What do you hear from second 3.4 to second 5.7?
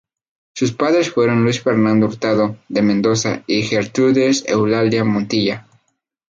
y Gertrudis Eulalia Montilla.